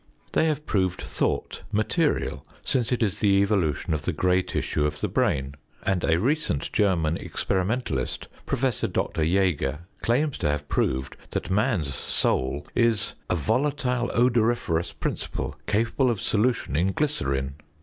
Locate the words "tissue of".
4.41-4.99